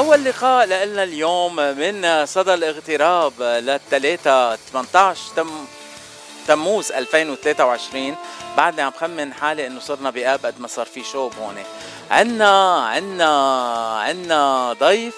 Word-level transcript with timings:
بأول 0.00 0.24
لقاء 0.24 0.66
لنا 0.66 1.02
اليوم 1.02 1.56
من 1.56 2.26
صدى 2.26 2.54
الاغتراب 2.54 3.42
للثلاثة 3.42 4.56
18 4.56 5.20
تم 5.36 5.50
تموز 6.48 6.92
2023 6.92 8.16
بعدني 8.56 8.82
عم 8.82 8.92
خمن 9.00 9.32
حالي 9.32 9.66
إنه 9.66 9.80
صرنا 9.80 10.10
بآب 10.10 10.46
قد 10.46 10.60
ما 10.60 10.68
صار 10.68 10.86
في 10.86 11.04
شوب 11.04 11.32
هون. 11.40 11.54
عنا 12.10 12.84
عنا 12.86 13.32
عنا 14.00 14.72
ضيف 14.72 15.14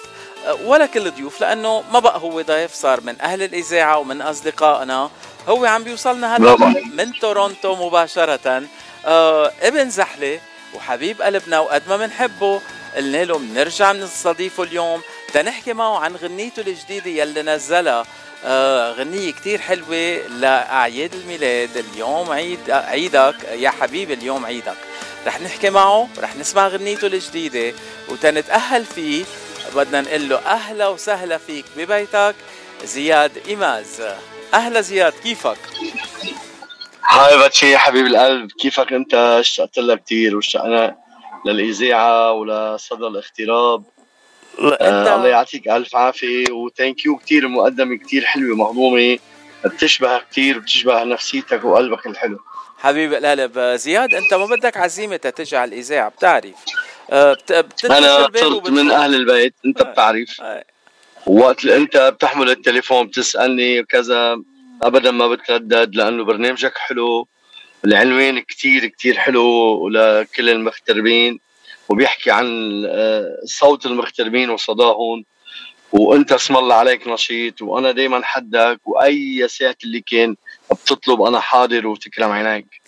ولا 0.65 0.85
كل 0.85 1.11
ضيوف 1.11 1.41
لأنه 1.41 1.83
ما 1.91 1.99
بقى 1.99 2.19
هو 2.19 2.41
ضيف 2.41 2.73
صار 2.73 3.01
من 3.01 3.21
أهل 3.21 3.43
الإذاعة 3.43 3.97
ومن 3.97 4.21
أصدقائنا. 4.21 5.09
هو 5.49 5.65
عم 5.65 5.83
بيوصلنا 5.83 6.37
هلا 6.37 6.55
من 6.93 7.13
تورونتو 7.21 7.75
مباشرة. 7.87 8.63
آه 9.05 9.51
ابن 9.61 9.89
زحلة 9.89 10.39
وحبيب 10.73 11.21
قلبنا 11.21 11.59
وقد 11.59 11.81
ما 11.89 11.97
بنحبه. 11.97 12.61
قلنا 12.95 13.25
له 13.25 13.37
بنرجع 13.37 13.91
بنستضيفه 13.91 14.63
اليوم. 14.63 15.01
تنحكي 15.33 15.73
معه 15.73 15.99
عن 15.99 16.15
غنيته 16.15 16.59
الجديدة 16.59 17.09
يلي 17.09 17.41
نزلها. 17.41 18.05
آه 18.45 18.91
غنية 18.91 19.31
كتير 19.31 19.61
حلوة 19.61 20.27
لأعياد 20.27 21.13
الميلاد. 21.13 21.77
اليوم 21.77 22.31
عيد 22.31 22.71
عيدك. 22.71 23.35
يا 23.51 23.69
حبيبي 23.69 24.13
اليوم 24.13 24.45
عيدك. 24.45 24.77
رح 25.27 25.41
نحكي 25.41 25.69
معه 25.69 26.09
رح 26.19 26.35
نسمع 26.35 26.67
غنيته 26.67 27.07
الجديدة. 27.07 27.73
وتنتأهل 28.09 28.85
فيه 28.85 29.25
بدنا 29.75 30.01
نقول 30.01 30.29
له 30.29 30.37
أهلا 30.37 30.87
وسهلا 30.87 31.37
فيك 31.37 31.65
ببيتك 31.77 32.35
زياد 32.83 33.31
إيماز. 33.47 34.01
أهلا 34.53 34.81
زياد 34.81 35.13
كيفك؟ 35.23 35.57
هاي 37.09 37.37
باتشي 37.37 37.71
يا 37.71 37.77
حبيب 37.77 38.05
القلب. 38.05 38.51
كيفك 38.51 38.93
أنت؟ 38.93 39.13
اشتقت 39.13 39.77
لك 39.77 40.03
كثير 40.03 40.35
واشتقنا. 40.35 41.02
للإذاعة 41.45 42.31
ولصدى 42.31 43.07
الاغتراب. 43.07 43.83
آه 44.59 45.15
الله 45.15 45.27
يعطيك 45.27 45.67
ألف 45.67 45.95
عافية 45.95 46.51
وثانك 46.51 47.05
يو 47.05 47.17
كثير 47.17 47.43
المقدمه 47.43 47.97
كثير 47.97 48.25
حلوة 48.25 48.55
مهضومه 48.55 49.17
بتشبه 49.65 50.19
كثير 50.31 50.59
بتشبه 50.59 51.03
نفسيتك 51.03 51.63
وقلبك 51.63 52.07
الحلو. 52.07 52.39
حبيب 52.77 53.13
القلب. 53.13 53.59
زياد 53.59 54.13
أنت 54.13 54.33
ما 54.33 54.45
بدك 54.45 54.77
عزيمة 54.77 55.17
تجي 55.17 55.57
على 55.57 55.73
الإذاعة 55.73 56.09
بتعرف. 56.09 56.55
آه 57.11 57.33
بت... 57.33 57.85
أنا 57.85 58.29
صرت 58.35 58.69
من 58.69 58.91
أهل 58.91 59.15
البيت 59.15 59.53
أنت 59.65 59.81
آه. 59.81 59.91
بتعرف. 59.91 60.41
آه. 60.41 60.65
وقت 61.27 61.63
اللي 61.63 61.75
أنت 61.75 61.97
بتحمل 61.97 62.49
التليفون 62.49 63.07
بتسألني 63.07 63.79
وكذا 63.79 64.37
ابدا 64.81 65.11
ما 65.11 65.27
بتردد 65.27 65.95
لأنه 65.95 66.23
برنامجك 66.23 66.77
حلو. 66.77 67.27
العنوان 67.85 68.39
كتير 68.39 68.85
كتير 68.85 69.17
حلو 69.17 69.89
لكل 69.89 70.49
المغتربين 70.49 71.39
وبيحكي 71.89 72.31
عن 72.31 72.47
آه، 72.89 73.37
صوت 73.45 73.85
المغتربين 73.85 74.49
وصداهم 74.49 75.25
وأنت 75.91 76.31
اسم 76.31 76.57
الله 76.57 76.75
عليك 76.75 77.07
نشيط 77.07 77.61
وأنا 77.61 77.91
دائما 77.91 78.21
حدك 78.23 78.79
وأي 78.85 79.47
ساعه 79.47 79.75
اللي 79.83 80.01
كان 80.01 80.35
بتطلب 80.71 81.21
أنا 81.21 81.39
حاضر 81.39 81.87
وتكرم 81.87 82.31
عينيك. 82.31 82.81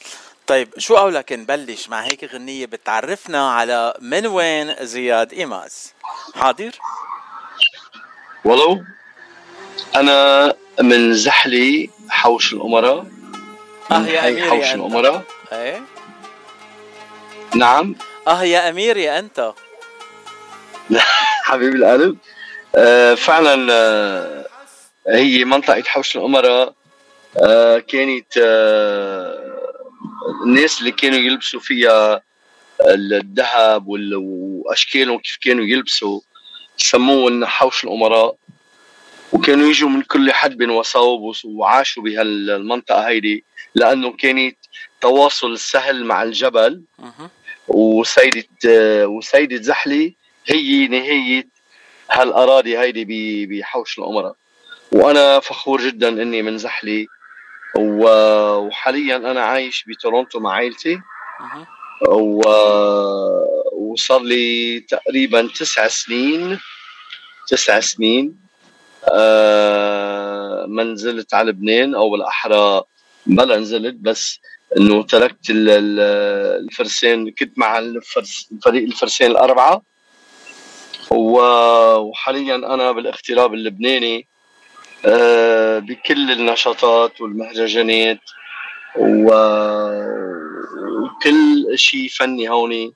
طيب 0.47 0.67
شو 0.77 0.95
قولك 0.95 1.33
نبلش 1.33 1.89
مع 1.89 2.01
هيك 2.01 2.23
غنية 2.23 2.65
بتعرفنا 2.65 3.49
على 3.49 3.93
من 4.01 4.27
وين 4.27 4.75
زياد 4.85 5.33
إيماز 5.33 5.93
حاضر؟ 6.35 6.71
ولو 8.45 8.83
أنا 9.95 10.53
من 10.81 11.13
زحلي 11.13 11.89
حوش 12.09 12.53
الأمراء. 12.53 13.05
آه 13.91 14.05
يا 14.07 14.27
أمير 14.29 14.49
حوش 14.49 14.65
يا 14.65 14.75
الامراء 14.75 15.23
إيه؟ 15.53 15.81
نعم. 17.55 17.95
آه 18.27 18.43
يا 18.43 18.69
أمير 18.69 18.97
يا 18.97 19.19
أنت. 19.19 19.53
حبيب 21.47 21.75
القلب 21.75 22.17
آه 22.75 23.13
فعلا 23.15 23.67
آه 23.71 24.45
هي 25.07 25.45
منطقة 25.45 25.83
حوش 25.85 26.17
الأمراء 26.17 26.73
آه 27.43 27.79
كانت 27.79 28.37
الناس 30.45 30.79
اللي 30.79 30.91
كانوا 30.91 31.17
يلبسوا 31.19 31.59
فيها 31.59 32.21
الذهب 32.81 33.87
وأشكالهم 33.87 35.17
كيف 35.19 35.37
كانوا 35.41 35.65
يلبسوا 35.65 36.21
سموه 36.77 37.45
حوش 37.45 37.83
الأمراء. 37.83 38.35
وكانوا 39.35 39.67
يجوا 39.67 39.89
من 39.89 40.01
كل 40.01 40.31
حد 40.31 40.57
بين 40.57 40.69
وصوب 40.69 41.35
وعاشوا 41.45 42.03
بهالمنطقه 42.03 43.07
هيدي 43.07 43.43
لأنه 43.75 44.11
كانت 44.11 44.57
تواصل 45.01 45.59
سهل 45.59 46.05
مع 46.05 46.23
الجبل. 46.23 46.83
وسيدة 47.67 48.45
وسيدة 49.07 49.61
زحلي 49.61 50.15
هي 50.45 50.87
نهاية 50.87 51.47
هالأراضي 52.11 52.77
هيدي 52.79 53.45
بحوش 53.45 53.99
الامراء 53.99 54.35
وأنا 54.91 55.39
فخور 55.39 55.81
جدا 55.81 56.09
إني 56.21 56.41
من 56.41 56.57
زحلي. 56.57 57.07
وحاليا 57.77 59.15
أنا 59.15 59.41
عايش 59.41 59.83
بتورونتو 59.87 60.39
مع 60.39 60.51
عائلتي 60.53 60.99
و... 62.09 62.41
وصار 63.73 64.21
لي 64.21 64.79
تقريبا 64.79 65.47
تسع 65.59 65.87
سنين 65.87 66.59
تسع 67.47 67.79
سنين 67.79 68.25
آه 68.27 68.44
ما 70.67 70.83
نزلت 70.83 71.33
على 71.33 71.51
لبنان 71.51 71.95
أو 71.95 72.09
بالاحرى 72.09 72.81
بلا 73.25 73.57
نزلت 73.57 73.95
بس 73.95 74.39
إنه 74.77 75.03
تركت 75.03 75.45
الفرسان 75.49 77.31
كنت 77.31 77.57
مع 77.57 77.83
فريق 78.63 78.83
الفرسان 78.83 79.31
الأربعة. 79.31 79.81
وحاليا 81.11 82.55
أنا 82.55 82.91
بالاغتراب 82.91 83.53
اللبناني 83.53 84.27
آه، 85.05 85.79
بكل 85.79 86.31
النشاطات 86.31 87.21
والمهرجانات 87.21 88.19
وكل 88.99 89.65
شيء 91.75 92.07
فني 92.09 92.49
هوني 92.49 92.93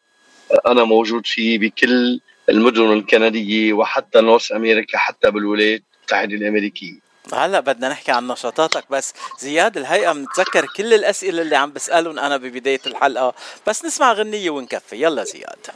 أنا 0.67 0.83
موجود 0.83 1.27
فيه 1.27 1.59
بكل 1.59 2.19
المدن 2.49 2.93
الكندية 2.93 3.73
وحتى 3.73 4.21
نورث 4.21 4.51
أمريكا 4.51 4.97
حتى 4.97 5.31
بالولايات. 5.31 5.83
المتحدة 6.11 6.35
الأمريكية. 6.35 6.99
هلا 7.33 7.59
بدنا 7.59 7.89
نحكي 7.89 8.11
عن 8.11 8.27
نشاطاتك 8.27 8.83
بس 8.89 9.13
زياد 9.39 9.77
الهيئة 9.77 10.11
بنتذكر 10.11 10.65
كل 10.75 10.93
الأسئلة 10.93 11.41
اللي 11.41 11.55
عم 11.55 11.71
بسألهم 11.71 12.19
أنا 12.19 12.37
ببداية 12.37 12.81
الحلقة 12.87 13.33
بس 13.67 13.85
نسمع 13.85 14.13
غنية 14.13 14.49
ونكفي. 14.49 15.03
يلا 15.03 15.23
زياد. 15.23 15.67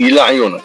إلى 0.00 0.20
عيونك. 0.20 0.62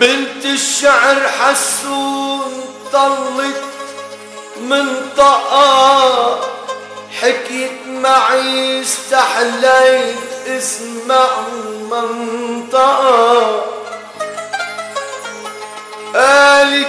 بنت 0.00 0.44
الشعر 0.44 1.28
حسون 1.28 2.64
طلت 2.92 3.62
من 4.60 5.10
طقا 5.16 6.53
حكيت 7.20 7.86
معي 7.86 8.82
استحليت 8.82 10.48
اسمع 10.48 11.26
منطقة. 11.90 13.64
قالت 16.14 16.88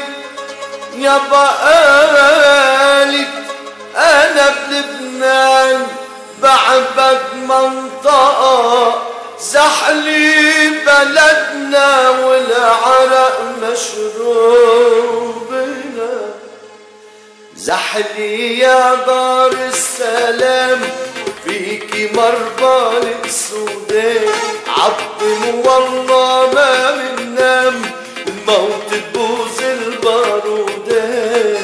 يابا 0.95 1.47
قالت 1.47 3.27
أنا 3.95 4.55
بلبنان 4.69 5.87
بعبد 6.41 7.21
منطقة. 7.35 9.01
زحلي 9.39 10.69
بلدنا 10.69 12.09
والعرق 12.09 13.41
مشروبنا. 13.61 14.95
زحلي 17.69 18.59
يا 18.59 18.95
دار 19.07 19.51
السلام 19.51 20.81
فيكي 21.45 22.09
مربى 22.13 23.07
السودان 23.25 24.29
عبد 24.67 25.21
والله 25.65 26.49
ما 26.53 26.91
بننام 26.91 27.81
الموت 28.27 28.89
تبوز 28.91 29.61
البارودات 29.63 31.59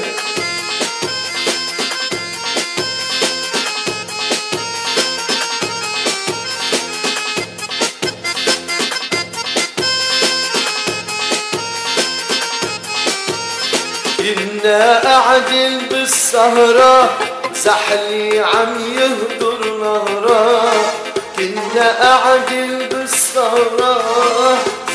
كنا 14.18 15.00
قاعدين 15.00 15.11
بالسهرة 16.32 17.10
زحلي 17.56 18.40
عم 18.40 18.94
يهدر 18.96 19.60
نهرة. 19.84 20.72
كنا 21.36 22.02
قاعدين 22.02 22.80
بالسهرة 22.90 24.04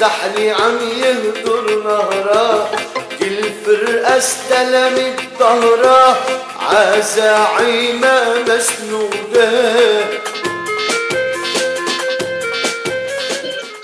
زحلي 0.00 0.50
عم 0.50 0.78
يهدر 0.80 1.82
نهرة. 1.84 2.70
كل 3.18 3.42
فرقة 3.66 4.18
استلمت 4.18 5.20
ظهرة 5.38 6.16
عزاعيمة 6.60 8.44
مسنودة. 8.48 9.50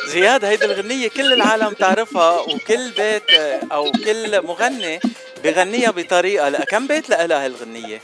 زياد 0.07 0.45
هيدي 0.45 0.65
الغنية 0.65 1.09
كل 1.09 1.33
العالم 1.33 1.71
تعرفها 1.71 2.41
وكل 2.41 2.91
بيت 2.91 3.31
أو 3.73 3.93
كل 3.93 4.43
مغني 4.47 5.01
بغنيها 5.45 5.91
بطريقة 5.91 6.65
كم 6.65 6.87
بيت 6.87 7.11
لها 7.11 7.45
هالغنية؟ 7.45 8.01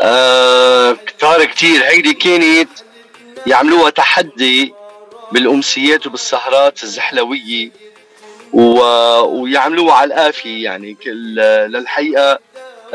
آه 0.00 0.92
كتار 0.92 1.44
كتير. 1.44 1.84
هيدي 1.84 2.14
كانت 2.14 2.70
يعملوها 3.46 3.90
تحدي 3.90 4.74
بالأمسيات 5.32 6.06
وبالسهرات 6.06 6.82
الزحلوية 6.82 7.70
و... 8.52 8.80
ويعملوها 9.20 9.94
على 9.94 10.14
القافية 10.14 10.64
يعني. 10.64 10.94
كل 10.94 11.34
للحقيقة 11.70 12.38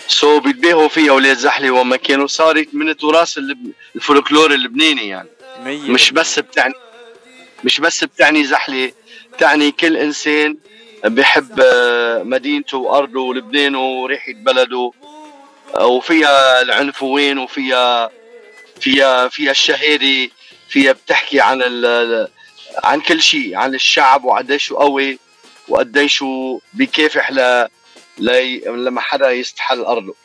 سو 0.08 0.40
so 0.40 0.44
بيتباهوا 0.44 0.88
فيها 0.88 1.12
أولاد 1.12 1.38
زحلة 1.38 1.72
وما 1.72 1.98
كانوا. 1.98 2.28
صارت 2.28 2.68
من 2.74 2.98
تراث 2.98 3.40
الفولكلور 3.96 4.54
اللبناني 4.54 5.08
يعني. 5.08 5.30
مية. 5.60 5.92
مش 5.92 6.12
بس 6.12 6.40
بتعني 6.40 6.74
مش 7.64 7.80
بس 7.80 8.04
بتعني 8.04 8.46
زحلة 8.46 8.92
تعني 9.38 9.72
كل 9.72 9.98
إنسان 9.98 10.58
بحب 11.04 11.60
آه، 11.60 12.24
مدينته 12.24 12.78
وأرضه 12.78 13.20
ولبنانه 13.22 13.80
وريحة 13.80 14.34
بلده. 14.34 14.92
وفيها 15.82 16.62
العنفوين 16.62 17.38
وفيها 17.38 18.10
فيها 18.82 19.28
فيها 19.28 19.52
الشهادة 19.52 20.30
فيها 20.70 20.92
بتحكي 20.92 21.42
عن 21.42 21.62
عن 22.84 23.02
كل 23.02 23.22
شيء 23.22 23.56
عن 23.56 23.76
الشعب 23.76 24.24
وقديش 24.26 24.74
قوي 24.74 25.20
وقديش 25.68 26.24
بيكافح 26.74 27.32
ل... 27.32 27.68
ل... 28.18 28.60
لما 28.86 29.02
حدا 29.02 29.32
يستحل 29.32 29.80
أرضه. 29.80 30.16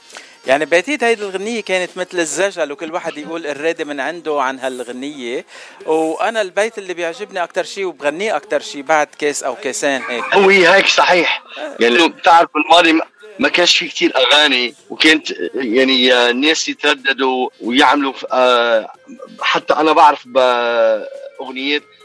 يعني 0.46 0.64
بعتقد 0.64 1.05
هيدي 1.05 1.23
الغنية 1.23 1.61
كانت 1.61 1.91
مثل 1.96 2.19
الزجل 2.19 2.73
وكل 2.73 2.93
واحد 2.93 3.19
يقول 3.19 3.46
الرادة 3.46 3.85
من 3.85 4.00
عنده 4.00 4.43
عن 4.43 4.58
هالغنية. 4.58 5.44
وأنا 5.87 6.41
البيت 6.43 6.79
اللي 6.79 6.94
بيعجبني 6.94 7.43
أكتر 7.43 7.64
شيء 7.64 7.85
وبغنيه 7.85 8.37
أكتر 8.37 8.61
شيء 8.61 8.82
بعد 8.82 9.08
كاس 9.19 9.43
أو 9.43 9.55
كاسين 9.55 10.02
هيك. 10.02 10.25
هو 10.35 10.49
هيك 10.49 10.87
صحيح. 10.87 11.43
يعني 11.81 12.08
بتعرف 12.08 12.49
بالماضي 12.55 13.00
ما 13.38 13.49
كانش 13.49 13.76
في 13.76 13.88
كتير 13.88 14.12
أغاني 14.17 14.75
وكانت 14.91 15.31
يعني 15.55 16.31
الناس 16.31 16.69
يترددوا 16.69 17.50
ويعملوا 17.61 18.12
آه، 18.32 18.93
حتى 19.41 19.75
أنا 19.75 19.93
بعرف 19.93 20.29
بأغنيات 20.29 21.82
آه، 21.82 22.04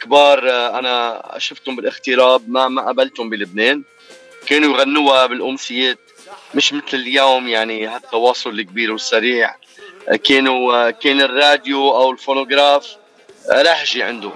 كبار 0.00 0.50
آه، 0.50 0.78
أنا 0.78 1.22
شفتهم 1.38 1.76
بالاغتراب 1.76 2.50
ما 2.50 2.68
ما 2.68 2.82
قابلتهم 2.82 3.30
بلبنان. 3.30 3.82
كانوا 4.46 4.74
يغنوها 4.74 5.26
بالأمسيات 5.26 5.98
مش 6.54 6.72
مثل 6.72 6.94
اليوم 6.94 7.48
يعني 7.48 7.86
هالتواصل 7.86 8.50
الكبير 8.50 8.92
والسريع. 8.92 9.54
آه، 10.08 10.16
كانوا 10.16 10.90
كان 10.90 11.20
الراديو 11.20 11.90
أو 11.90 12.10
الفونوغراف 12.10 12.96
رائجة 13.50 14.04
عندهم. 14.04 14.32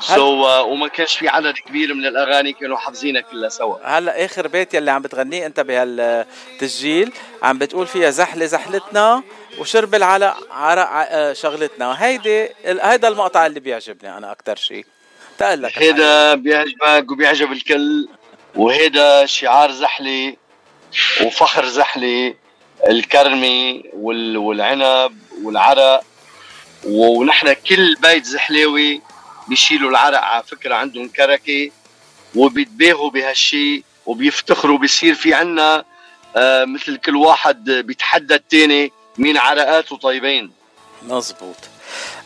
so 0.00 0.14
so, 0.14 0.46
uh, 0.46 0.66
وما 0.66 0.88
كانش 0.88 1.16
في 1.16 1.28
عدد 1.28 1.54
كبير 1.54 1.94
من 1.94 2.06
الأغاني 2.06 2.52
كانوا 2.52 2.76
حافظينها 2.76 3.20
كلها 3.20 3.48
سوا. 3.48 3.76
هلا 3.82 4.24
آخر 4.24 4.48
بيت 4.48 4.74
يلي 4.74 4.90
عم 4.90 5.02
بتغنيه 5.02 5.46
أنت 5.46 5.60
بهالتسجيل 5.60 7.12
عم 7.42 7.58
بتقول 7.58 7.86
فيها 7.86 8.10
زحلة 8.10 8.46
زحلتنا 8.46 9.22
وشرب 9.58 9.94
العلق 9.94 10.36
عرق 10.50 10.88
آه، 10.92 11.32
شغلتنا. 11.32 12.04
هيدي 12.04 12.48
هيدا 12.64 13.08
المقطع 13.08 13.46
اللي 13.46 13.60
بيعجبني 13.60 14.16
أنا 14.16 14.32
أكثر 14.32 14.56
شيء 14.56 14.86
تقول 15.38 15.62
لك 15.62 15.78
هيدا 15.78 16.34
بيعجبك 16.34 17.10
وبيعجب 17.10 17.52
الكل. 17.52 18.08
وهيدا 18.54 19.26
شعار 19.26 19.70
زحله 19.72 20.36
وفخر 21.24 21.66
زحله 21.66 22.34
الكرمي 22.88 23.82
والعنب 23.94 25.18
والعرق. 25.42 26.04
ونحن 26.84 27.52
كل 27.52 27.94
بيت 27.94 28.24
زحلاوي 28.24 29.02
بيشيلوا 29.48 29.90
العرق 29.90 30.20
على 30.20 30.42
فكرة 30.42 30.74
عندهم 30.74 31.08
كركه 31.08 31.70
وبيتباهوا 32.34 33.10
بهالشيء 33.10 33.82
وبيفتخروا. 34.06 34.78
بيصير 34.78 35.14
في 35.14 35.34
عنا 35.34 35.84
آه 36.36 36.64
مثل 36.64 36.96
كل 36.96 37.16
واحد 37.16 37.70
بيتحدى 37.70 38.34
الثاني 38.34 38.92
مين 39.18 39.38
عرقاته 39.38 39.96
طيبين. 39.96 40.52
مزبوط. 41.02 41.56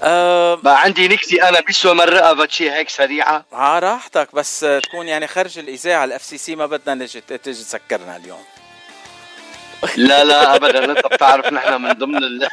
أه 0.02 0.54
بقى 0.54 0.82
عندي 0.82 1.08
نكتي 1.08 1.42
أنا 1.48 1.60
بيسوى 1.60 1.94
مرقه 1.94 2.46
شيء 2.46 2.72
هيك 2.72 2.88
سريعة. 2.88 3.44
على 3.52 3.78
راحتك 3.88 4.34
بس 4.34 4.66
تكون 4.82 5.08
يعني 5.08 5.26
خرج 5.26 5.58
الإذاعة 5.58 6.04
ال 6.04 6.22
FCC 6.22 6.56
ما 6.56 6.66
بدنا 6.66 6.94
نجي 6.94 7.20
تيجي 7.20 7.64
تسكرنا 7.64 8.16
اليوم. 8.16 8.44
لا 9.96 10.24
لا 10.24 10.56
ابدا. 10.56 10.84
أنت 10.84 11.06
بتعرف 11.06 11.52
نحن 11.52 11.82
من 11.82 11.92
ضمن 11.92 12.16
ال... 12.24 12.48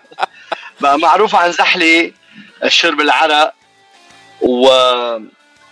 بقى 0.80 0.98
معروف 0.98 1.34
عن 1.34 1.52
زحله 1.52 2.12
الشرب 2.64 3.00
العرق 3.00 3.54
و 4.40 4.68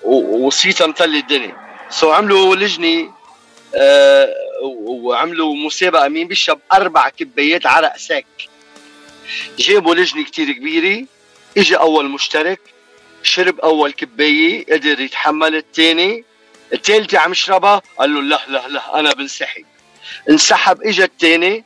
وصيتها 0.05 1.05
الدنيا 1.05 1.57
سو 1.91 2.13
عملوا 2.13 2.57
لجنة 2.57 3.13
آه 3.75 4.35
وعملوا 4.87 5.57
مسابقة 5.57 6.09
مين 6.09 6.29
بيشرب 6.29 6.61
أربع 6.73 7.09
كبايات 7.09 7.67
عرق 7.67 7.97
سك 7.97 8.27
جابوا 9.59 9.95
لجنة 9.95 10.25
كتير 10.25 10.53
كبيرة 10.53 11.07
اجى 11.57 11.77
أول 11.77 12.09
مشترك 12.09 12.61
شرب 13.23 13.61
أول 13.61 13.93
كباية 13.93 14.65
قدر 14.67 15.01
يتحمل 15.01 15.57
الثاني 15.57 16.25
الثالثه 16.73 17.19
عم 17.19 17.33
يشربها 17.33 17.83
قال 17.99 18.15
له 18.15 18.21
لا 18.23 18.41
لا 18.49 18.69
لا 18.69 18.99
أنا 18.99 19.13
بنسحب. 19.13 19.65
انسحب 20.31 20.83
اجى 20.83 21.05
الثاني 21.05 21.65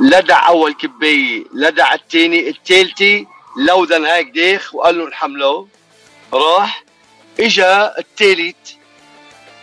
لدع 0.00 0.48
أول 0.48 0.74
كباية 0.74 1.44
لدع 1.54 1.94
الثاني 1.94 2.48
الثالثه 2.48 3.26
لودن 3.56 4.04
هيك 4.04 4.28
ديخ 4.30 4.74
وقال 4.74 4.98
له 4.98 5.08
نحمله 5.08 5.68
راح 6.32 6.84
اجى 7.40 7.66
الثالث 7.98 8.56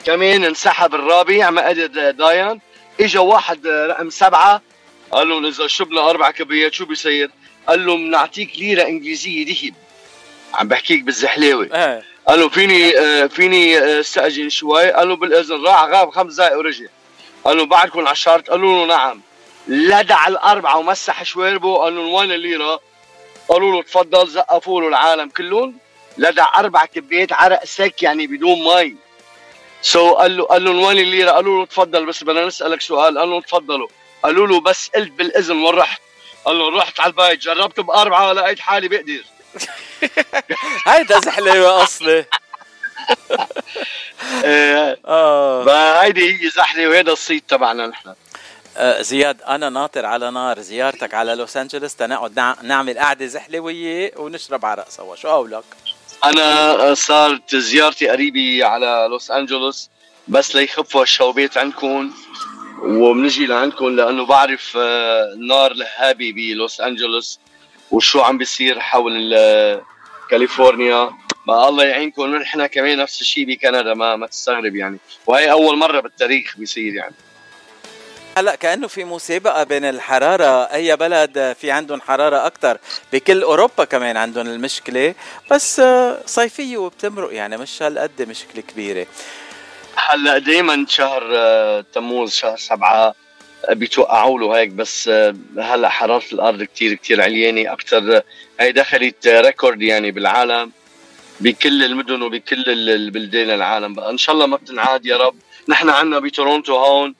كمان 0.05 0.43
انسحب 0.43 0.95
الرابع 0.95 1.49
ما 1.49 1.67
قدر 1.67 2.11
داين 2.11 2.61
اجى 3.01 3.17
واحد 3.17 3.67
رقم 3.67 4.09
سبعة. 4.09 4.61
قال 5.11 5.29
لهم 5.29 5.45
إذا 5.45 5.67
شربنا 5.67 6.09
أربع 6.09 6.31
كبريات 6.31 6.73
شو 6.73 6.85
بيصير؟ 6.85 7.31
قال 7.67 7.85
لهم 7.85 8.07
بنعطيك 8.07 8.59
ليرة 8.59 8.83
إنجليزية 8.87 9.45
ذهب. 9.45 9.73
عم 10.53 10.67
بحكيك 10.67 11.03
بالزحلاوي 11.03 11.69
آه. 11.73 12.03
قال 12.27 12.39
له 12.39 12.49
فيني 12.49 12.97
آه 12.97 13.27
فيني 13.27 13.77
آه، 13.77 13.99
استاجن 13.99 14.49
شوي؟ 14.49 14.91
قال 14.91 15.09
له 15.09 15.15
بالإذن 15.15 15.65
راح 15.65 15.83
غاب 15.83 16.09
خمس 16.09 16.35
دقائق 16.35 16.57
ورجع. 16.57 16.85
قال 17.43 17.57
له 17.57 17.65
بعدكم 17.65 17.99
على 17.99 18.11
الشرط 18.11 18.49
قالوا 18.49 18.85
له 18.85 18.95
نعم. 18.95 19.21
لدع 19.67 20.27
الأربعة 20.27 20.77
ومسح 20.77 21.23
شواربه 21.23 21.77
قال 21.77 21.95
لهم 21.95 22.13
وين 22.13 22.31
الليرة؟ 22.31 22.79
قالوا 23.49 23.71
له 23.71 23.83
تفضل 23.83 24.27
زقفوا 24.27 24.81
له 24.81 24.87
العالم 24.87 25.29
كلهم. 25.29 25.77
لدع 26.17 26.59
أربع 26.59 26.85
كبيات 26.85 27.33
عرق 27.33 27.65
sec 27.65 28.03
يعني 28.03 28.27
بدون 28.27 28.63
مي. 28.63 29.04
so 29.85 30.13
so 30.13 30.17
قال 30.17 30.37
له 30.37 30.45
قال 30.45 30.63
لهم 30.63 30.83
وين 30.83 30.97
الليره؟ 30.97 31.31
قالوا 31.31 31.59
له 31.59 31.65
تفضل 31.65 32.05
بس 32.05 32.23
بدنا 32.23 32.45
نسألك 32.45 32.81
سؤال. 32.81 33.17
قال 33.17 33.29
لهم 33.29 33.41
تفضلوا 33.41 33.87
قالوا 34.23 34.47
له 34.47 34.61
بس 34.61 34.89
قلت 34.95 35.11
بالإذن 35.11 35.63
وين 35.63 35.75
رحت؟ 35.75 36.01
قال 36.45 36.59
له 36.59 36.77
رحت 36.77 36.99
على 36.99 37.09
البيت 37.09 37.39
جربت 37.39 37.79
بأربعة 37.79 38.33
لقيت 38.33 38.59
حالي 38.59 38.87
بقدر. 38.87 39.23
هيدا 40.87 41.19
زحله 41.19 41.83
أصلي. 41.83 42.25
آه. 45.05 46.03
هيدي 46.03 46.45
هي 46.45 46.49
زحله 46.49 46.87
وهذا 46.87 47.11
الصيت 47.11 47.49
تبعنا 47.49 47.87
نحن. 47.87 48.13
آه، 48.77 49.01
زياد 49.01 49.41
أنا 49.41 49.69
ناطر 49.69 50.05
على 50.05 50.31
نار 50.31 50.59
زيارتك 50.59 51.13
على 51.13 51.35
لوس 51.35 51.57
أنجلوس. 51.57 51.95
تنقعد 51.95 52.39
نعمل 52.61 52.99
قعدة 52.99 53.25
زحلويه 53.25 54.11
ونشرب 54.17 54.65
عرق 54.65 54.89
سوا 54.89 55.15
شو 55.15 55.29
قولك؟ 55.29 55.63
أنا 56.23 56.93
صارت 56.93 57.55
زيارتي 57.55 58.07
قريبة 58.07 58.65
على 58.65 59.07
لوس 59.09 59.31
أنجلوس 59.31 59.89
بس 60.27 60.55
ليخفوا 60.55 61.03
الشوبات 61.03 61.57
عندكم 61.57 62.11
وبنجي 62.83 63.45
لعندكم 63.45 63.95
لأنه 63.95 64.25
بعرف 64.25 64.77
آه، 64.77 65.35
نار 65.47 65.73
لهابي 65.73 66.31
بلوس 66.31 66.81
أنجلوس 66.81 67.39
وشو 67.91 68.21
عم 68.21 68.37
بيصير 68.37 68.79
حول 68.79 69.35
كاليفورنيا. 70.29 71.09
ما 71.47 71.69
الله 71.69 71.83
يعينكم 71.83 72.35
نحن 72.35 72.65
كمان 72.65 72.97
نفس 72.97 73.21
الشيء 73.21 73.45
بكندا 73.45 73.93
ما 73.93 74.15
ما 74.15 74.27
تستغرب 74.27 74.75
يعني. 74.75 74.97
وهي 75.27 75.51
أول 75.51 75.77
مرة 75.77 75.99
بالتاريخ 75.99 76.57
بيصير 76.57 76.93
يعني. 76.93 77.15
هلا 78.37 78.55
كأنه 78.55 78.87
في 78.87 79.03
مسابقة 79.03 79.63
بين 79.63 79.85
الحرارة 79.85 80.63
أي 80.63 80.95
بلد 80.95 81.55
في 81.61 81.71
عندهم 81.71 82.01
حرارة 82.01 82.45
أكثر 82.47 82.77
بكل 83.13 83.41
أوروبا 83.43 83.83
كمان 83.85 84.17
عندهم 84.17 84.47
المشكلة 84.47 85.15
بس 85.51 85.81
صيفية 86.25 86.77
وبتمرق 86.77 87.33
يعني 87.33 87.57
مش 87.57 87.83
هالقد 87.83 88.21
مشكلة 88.21 88.61
كبيرة. 88.61 89.05
هلا 89.95 90.37
دائما 90.37 90.85
شهر 90.89 91.23
آه، 91.35 91.85
تموز 91.93 92.33
شهر 92.33 92.57
سبعة 92.57 93.15
آه، 93.69 93.73
بيتوقعوا 93.73 94.39
له 94.39 94.57
هيك 94.57 94.69
بس 94.69 95.07
آه، 95.07 95.35
هلا 95.59 95.89
حرارة 95.89 96.23
الأرض 96.33 96.63
كتير 96.63 96.93
كتير 96.93 97.21
عليانة 97.21 97.73
أكثر 97.73 98.21
هي 98.59 98.71
دخلت 98.71 99.27
ريكورد 99.27 99.81
يعني 99.81 100.11
بالعالم 100.11 100.71
بكل 101.39 101.83
المدن 101.83 102.21
وبكل 102.21 102.63
البلدان 102.89 103.49
العالم 103.49 103.93
بقى. 103.93 104.09
إن 104.09 104.17
شاء 104.17 104.35
الله 104.35 104.45
ما 104.45 104.57
بتنعاد 104.57 105.05
يا 105.05 105.17
رب. 105.17 105.35
نحن 105.69 105.89
عندنا 105.89 106.19
بتورونتو 106.19 106.75
هون 106.77 107.15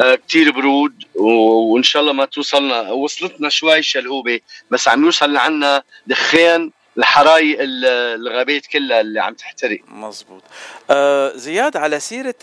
كتير 0.00 0.50
برود 0.50 0.92
وإن 1.14 1.82
شاء 1.82 2.02
الله 2.02 2.12
ما 2.12 2.24
توصلنا 2.24 2.80
وصلتنا 2.90 3.48
شوي 3.48 3.82
شلهوبه 3.82 4.40
بس 4.70 4.88
عم 4.88 5.04
يوصل 5.04 5.32
لعنا 5.32 5.82
دخان 6.06 6.70
الحرايق 6.98 7.58
الغابات 7.60 8.66
كلها 8.66 9.00
اللي 9.00 9.20
عم 9.20 9.34
تحترق 9.34 9.78
مزبوط 9.88 10.42
آه 10.90 11.32
زياد 11.36 11.76
على 11.76 12.00
سيرة 12.00 12.34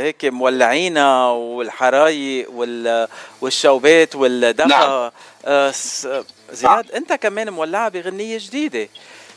هيك 0.00 0.24
مولعينا 0.24 1.26
والحرايق 1.30 2.50
والشوبات 3.40 4.16
والدفا 4.16 4.66
نعم. 4.66 5.10
آه 5.44 5.72
زياد 6.52 6.86
نعم. 6.86 6.96
أنت 6.96 7.12
كمان 7.12 7.50
مولعة 7.50 7.88
بغنية 7.88 8.38
جديدة 8.40 8.88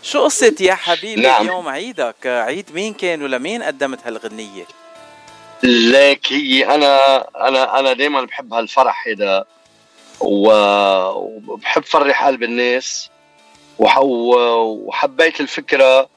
شو 0.03 0.23
قصة 0.23 0.55
يا 0.59 0.75
حبيبي 0.75 1.21
نعم. 1.21 1.41
اليوم 1.41 1.67
عيدك 1.67 2.27
عيد 2.27 2.65
مين 2.73 2.93
كان 2.93 3.23
ولمين 3.23 3.63
قدمت 3.63 3.99
هالغنية 4.07 4.65
ليك 5.63 6.33
هي 6.33 6.75
أنا 6.75 7.17
أنا 7.47 7.79
أنا 7.79 7.93
دائما 7.93 8.21
بحب 8.21 8.53
هالفرح 8.53 9.07
هذا 9.07 9.45
وبحب 10.21 11.83
فرح 11.83 12.25
قلب 12.25 12.43
الناس 12.43 13.09
وحبيت 13.79 15.41
الفكرة 15.41 16.09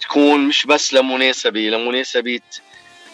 تكون 0.00 0.40
مش 0.40 0.66
بس 0.66 0.94
لمناسبه 0.94 1.60
لمناسبة 1.60 2.40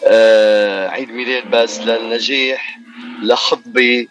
آه، 0.05 0.89
عيد 0.89 1.11
ميلاد 1.11 1.49
بس 1.51 1.79
للنجاح 1.79 2.79
لخطبه 3.21 4.07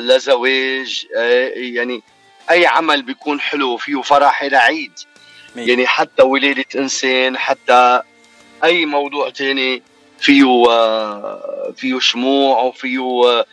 لزواج 0.00 1.06
آه، 1.16 1.48
يعني 1.54 2.02
أي 2.50 2.66
عمل 2.66 3.02
بيكون 3.02 3.40
حلو 3.40 3.76
فيه 3.76 4.02
فرح 4.02 4.42
هذا 4.42 4.58
عيد. 4.58 4.92
يعني 5.56 5.86
حتى 5.86 6.22
ولادة 6.22 6.64
إنسان 6.76 7.38
حتى 7.38 8.02
أي 8.64 8.86
موضوع 8.86 9.30
تاني 9.30 9.82
فيه 10.20 10.64
آه، 10.70 11.72
فيه 11.76 11.98
شموع 12.00 12.62
وفيه 12.62 13.44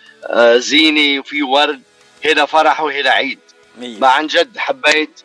زينه 0.58 1.20
وفيه 1.20 1.44
ورد. 1.44 1.82
هذا 2.26 2.46
فرح 2.46 2.82
وهذا 2.82 3.10
عيد. 3.10 3.40
ما 3.78 4.08
عن 4.08 4.28
جد 4.28 4.58
حبيت 4.58 5.22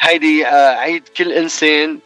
هيدي 0.00 0.46
آه، 0.46 0.76
عيد 0.76 1.08
كل 1.08 1.32
إنسان 1.32 1.98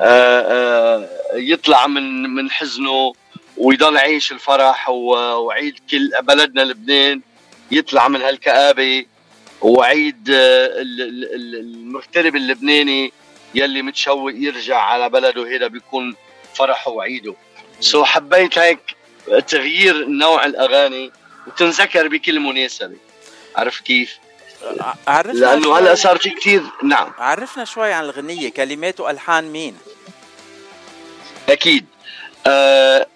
آه، 0.00 0.40
آه، 0.40 1.08
يطلع 1.34 1.86
من 1.86 2.34
من 2.34 2.50
حزنه 2.50 3.12
ويضل 3.56 3.96
يعيش 3.96 4.32
الفرح 4.32 4.88
وعيد 4.88 5.78
كل 5.90 6.10
بلدنا 6.22 6.60
لبنان 6.60 7.20
يطلع 7.70 8.08
من 8.08 8.22
هالكآبة. 8.22 9.06
وعيد 9.60 10.24
المغترب 10.28 12.36
اللبناني 12.36 13.12
يلي 13.54 13.82
متشوق 13.82 14.32
يرجع 14.34 14.78
على 14.78 15.08
بلده. 15.08 15.56
هذا 15.56 15.66
بيكون 15.66 16.16
فرحه 16.54 16.90
وعيده. 16.90 17.34
سو 17.80 18.02
so 18.02 18.06
حبيت 18.06 18.58
هيك 18.58 18.96
تغيير 19.48 20.06
نوع 20.08 20.46
الأغاني 20.46 21.12
وتنذكر 21.46 22.08
بكل 22.08 22.40
مناسبة. 22.40 22.96
عرف 23.56 23.80
كيف؟ 23.80 24.16
عرفنا 25.06 25.32
لأنه 25.32 25.78
هلأ 25.78 25.94
صار 25.94 26.18
في 26.18 26.30
كثير 26.30 26.62
نعم. 26.82 27.12
عرفنا 27.18 27.64
شوي 27.64 27.92
عن 27.92 28.04
الغنية 28.04 28.48
كلمات 28.48 29.00
وألحان 29.00 29.52
مين؟ 29.52 29.78
أكيد. 31.48 31.86
آه, 32.46 33.06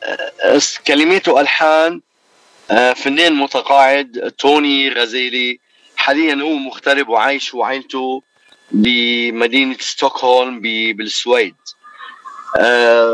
آه، 0.43 0.61
كلمات 0.87 1.29
وألحان 1.29 2.01
آه 2.71 2.93
فنان 2.93 3.35
متقاعد 3.35 4.33
توني 4.39 4.89
غزالي 4.89 5.61
حاليا 5.97 6.35
هو 6.35 6.53
مغترب 6.55 7.09
وعايش 7.09 7.55
وعائلته 7.55 8.23
بمدينة 8.71 9.77
ستوكهولم 9.81 10.61
بالسويد. 10.93 11.55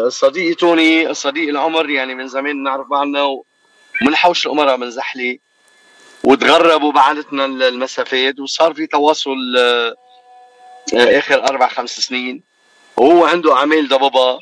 صديقي 0.08 0.54
توني 0.54 1.14
صديق 1.14 1.48
العمر 1.48 1.90
يعني 1.90 2.14
من 2.14 2.28
زمان 2.28 2.62
نعرف 2.62 2.86
بعضنا 2.86 3.22
ومن 3.22 4.16
حوش 4.16 4.46
الامراء 4.46 4.76
من 4.76 4.90
زحلي 4.90 5.40
وتغرب 6.24 6.82
وبعدتنا 6.82 7.44
المسافات 7.44 8.40
وصار 8.40 8.74
في 8.74 8.86
تواصل 8.86 9.56
آه، 9.58 11.18
آخر 11.18 11.44
أربع 11.48 11.68
خمس 11.68 12.00
سنين. 12.00 12.42
وهو 12.96 13.24
عنده 13.24 13.54
أعمال 13.54 13.88
ضبابة 13.88 14.38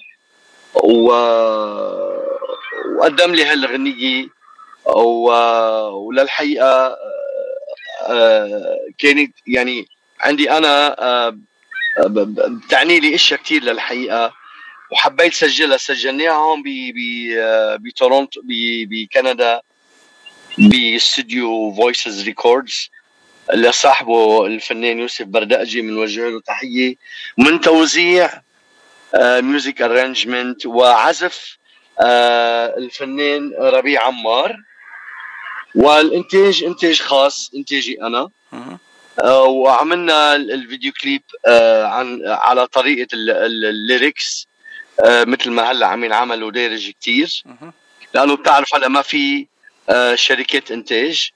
و... 0.75 1.13
وقدم 2.99 3.33
لي 3.35 3.45
هالغنية 3.45 4.29
و... 4.87 5.31
وللحقيقة 5.91 6.97
آه، 8.07 8.77
كانت 8.99 9.37
يعني 9.47 9.89
عندي 10.21 10.51
آه، 10.51 11.37
بتعني 12.07 13.01
لي 13.01 13.15
إشياء 13.15 13.41
كثير 13.41 13.63
للحقيقة. 13.63 14.44
وحبيت 14.95 15.35
سجلها 15.35 15.77
سجلناها 15.77 16.33
هون 16.33 16.63
بتورونتو 17.83 18.41
بكندا 18.91 19.61
باستديو 20.59 21.75
Voices 21.75 22.25
Records 22.25 22.91
اللي 23.53 23.73
صاحبه 23.73 24.47
الفنان 24.47 24.99
يوسف 24.99 25.27
بردقجي 25.27 25.81
بنوجه 25.83 26.29
له 26.29 26.41
تحية. 26.41 26.97
من 27.39 27.61
توزيع 27.61 28.43
music 29.19 29.79
uh, 29.79 29.83
arrangement 29.83 30.67
وعزف 30.67 31.59
uh, 32.01 32.05
الفنان 32.79 33.53
ربيع 33.59 34.07
عمار. 34.07 34.57
والانتاج 35.75 36.65
إنتاج 36.65 37.01
خاص 37.01 37.51
إنتاجي 37.57 38.03
أنا. 38.03 38.29
وعملنا 39.47 40.37
الفيديو 40.37 40.93
كليب 41.03 41.23
عن 41.85 42.23
على 42.27 42.67
طريقة 42.67 43.09
ال 43.13 43.32
lyrics 43.32 44.49
مثل 45.03 45.51
ما 45.51 45.63
هلا 45.71 45.87
عم 45.87 46.05
ينعمل 46.05 46.43
ودارج 46.43 46.91
كثير 47.01 47.43
لأنه 48.15 48.37
بتعرف 48.37 48.75
هلا 48.75 48.89
ما 48.89 49.03
في 49.03 49.47
آه، 49.89 50.15
شركات 50.15 50.71
إنتاج. 50.71 51.31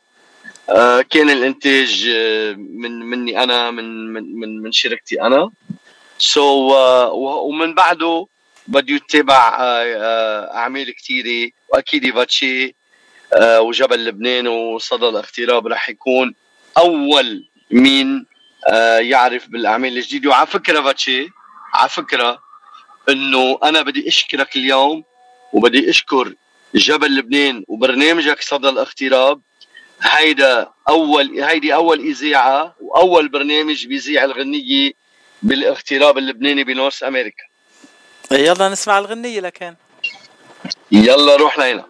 آه، 0.71 1.01
كان 1.01 1.31
الإنتاج 1.31 2.11
آه، 2.17 2.53
من 2.53 2.99
مني 2.99 3.43
أنا 3.43 3.71
من 3.71 4.13
من 4.13 4.41
من, 4.41 4.63
من 4.63 4.73
شركتي 4.73 5.23
أنا. 5.23 5.51
سو 6.19 6.71
so, 6.71 7.13
ومن 7.49 7.75
بعده 7.75 8.27
بده 8.67 8.95
يتابع 8.95 9.57
أعمال 10.55 10.95
كثيره 10.95 11.51
وأكيد 11.69 12.15
فاتشي 12.15 12.75
وجبل 13.59 14.05
لبنان 14.05 14.47
وصدى 14.47 15.09
الاغتراب 15.09 15.67
رح 15.67 15.89
يكون 15.89 16.35
أول 16.79 17.49
مين 17.71 18.27
يعرف 19.01 19.49
بالأعمال 19.49 19.97
الجديدة. 19.97 20.31
وعلى 20.31 20.47
فكرة 20.47 20.83
فاتشي 20.83 21.29
على 21.75 21.89
فكرة 21.89 22.43
إنه 23.09 23.59
أنا 23.65 23.83
بدي 23.83 24.09
أشكرك 24.09 24.57
اليوم 24.57 25.05
وبدي 25.53 25.91
أشكر 25.91 26.35
جبل 26.75 27.17
لبنان 27.17 27.65
وبرنامجك 27.69 28.43
صدى 28.43 28.69
الاغتراب. 28.69 29.41
هيدا 30.03 30.71
أول 30.89 31.43
هيدي 31.43 31.75
أول 31.75 32.01
إذاعة 32.01 32.77
وأول 32.81 33.29
برنامج 33.29 33.87
بيذيع 33.87 34.25
الغنية 34.25 34.93
بالاغتراب 35.43 36.19
اللبناني 36.19 36.65
بنورث 36.65 37.03
أمريكا. 37.03 37.45
يلا 38.31 38.69
نسمع 38.69 38.99
الغنية 38.99 39.41
لكان. 39.41 39.77
يلا 40.93 41.37
روح 41.37 41.59
لينا 41.59 41.87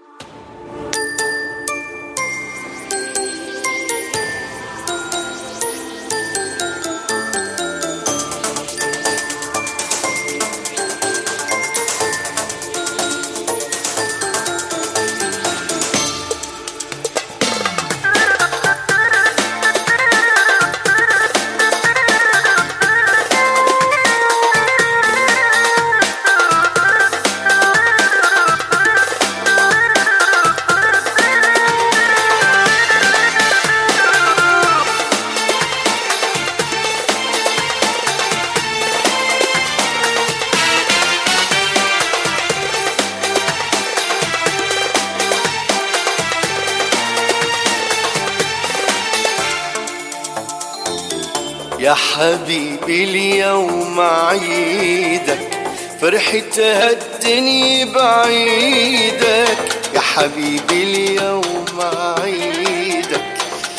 حبيبي 52.18 53.04
اليوم 53.04 54.00
عيدك 54.00 55.38
فرحة 56.00 56.58
هالدنيا 56.58 57.84
بعيدك. 57.84 59.58
يا 59.94 60.00
حبيبي 60.00 60.82
اليوم 60.82 61.64
عيدك 62.22 63.25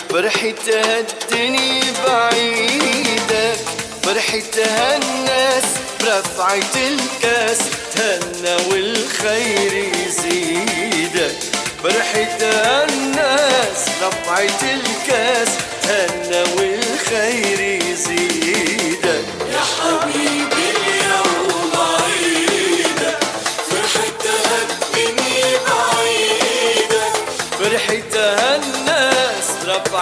فرحة 0.10 0.56
هالدنيا 0.68 1.84
بعيدك. 2.08 3.60
فرحة 4.04 4.56
هالناس 4.58 5.64
برفعة 6.02 6.76
الكاس 6.76 7.60
تهنى 7.96 8.56
والخير 8.72 9.74
يزيدك. 9.74 11.36
فرحة 11.84 12.38
هالناس 12.42 13.86
رفعة 14.02 14.62
الكاس 14.64 15.50
تهنى 15.84 16.42
والخير 16.42 17.60
يزيدك 17.60 17.89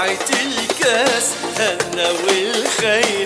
رفعت 0.07 0.29
الكاس 0.29 1.33
هنا 1.59 2.11
والخير. 2.11 3.16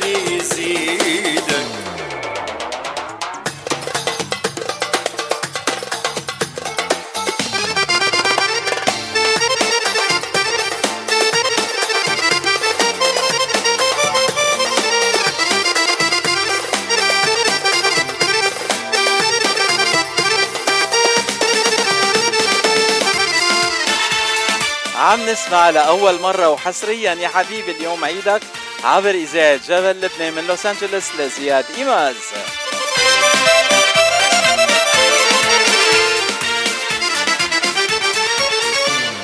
نسمع 25.51 25.69
لأول 25.69 26.19
مرة 26.21 26.49
وحصريا 26.49 27.13
يا 27.13 27.27
حبيبي 27.27 27.71
اليوم 27.71 28.05
عيدك. 28.05 28.41
عبر 28.83 29.09
إذاعة 29.09 29.59
جبل 29.67 30.01
لبنان 30.01 30.33
من 30.33 30.47
لوس 30.47 30.65
أنجلوس 30.65 31.03
لزياد 31.19 31.65
إيماز. 31.77 32.15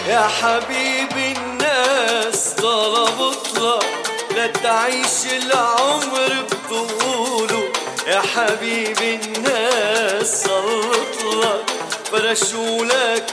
يا 0.08 0.30
حبيبي 0.42 1.32
الناس 1.38 2.54
طلب 2.58 3.22
اطلع 3.22 3.80
لا 4.36 4.48
تعيش 4.48 5.34
العمر 5.44 6.46
بطوله. 6.52 7.64
يا 8.08 8.22
حبيبي 8.36 9.16
الناس 9.16 10.46
اطلع 10.48 11.58
فرشوا 12.12 12.86
لك 12.86 13.26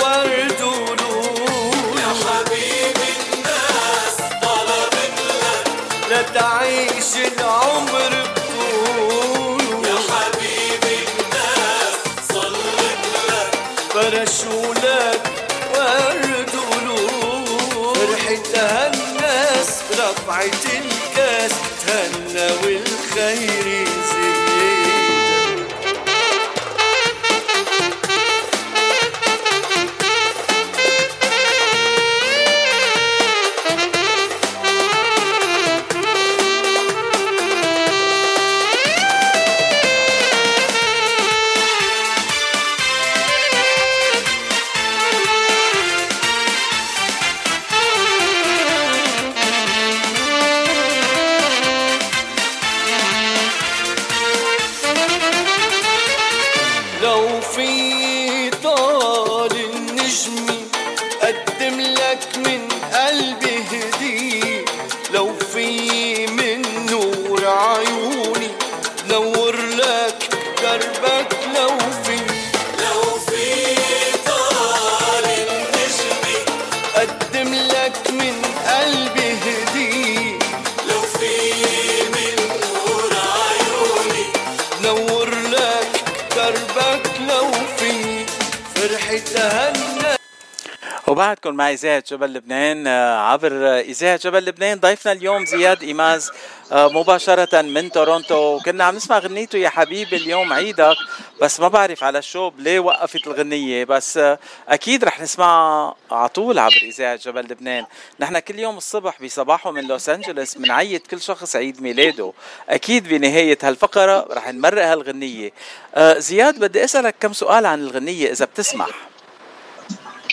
ورد 0.00 0.62
ولول 0.62 1.27
تعيش 7.08 7.67
وبعدكم 91.48 91.56
مع 91.56 91.70
إذاعة 91.70 92.04
جبل 92.10 92.32
لبنان. 92.34 92.86
آه، 92.86 93.18
عبر 93.18 93.78
إذاعة 93.78 94.16
جبل 94.16 94.44
لبنان. 94.44 94.78
ضيفنا 94.78 95.12
اليوم 95.12 95.44
زياد 95.46 95.82
إيماز 95.82 96.30
آه، 96.72 96.88
مباشرة 96.88 97.62
من 97.62 97.90
تورونتو. 97.90 98.56
وكنا 98.56 98.84
عم 98.84 98.96
نسمع 98.96 99.18
غنيته 99.18 99.58
يا 99.58 99.68
حبيبي 99.68 100.16
اليوم 100.16 100.52
عيدك 100.52 100.96
بس 101.40 101.60
ما 101.60 101.68
بعرف 101.68 102.04
على 102.04 102.18
الشوب 102.18 102.60
ليه 102.60 102.80
وقفت 102.80 103.26
الغنية؟ 103.26 103.84
بس 103.84 104.16
آه، 104.16 104.38
أكيد 104.68 105.04
رح 105.04 105.20
نسمعها 105.20 105.94
على 106.10 106.28
طول 106.28 106.58
عبر 106.58 106.82
إذاعة 106.82 107.16
جبل 107.16 107.40
لبنان. 107.40 107.84
نحن 108.20 108.38
كل 108.38 108.58
يوم 108.58 108.76
الصبح 108.76 109.22
بصباحه 109.22 109.70
من 109.70 109.88
لوس 109.88 110.08
أنجلوس 110.08 110.54
بنعيد 110.54 111.06
كل 111.06 111.20
شخص 111.20 111.56
عيد 111.56 111.82
ميلاده. 111.82 112.32
أكيد 112.68 113.08
بنهاية 113.08 113.58
هالفقرة 113.62 114.28
رح 114.30 114.48
نمرق 114.48 114.86
هالغنية. 114.86 115.52
زياد 115.98 116.58
بدي 116.58 116.84
أسألك 116.84 117.14
كم 117.20 117.32
سؤال 117.32 117.66
عن 117.66 117.80
الغنية 117.80 118.32
إذا 118.32 118.44
بتسمح. 118.44 118.88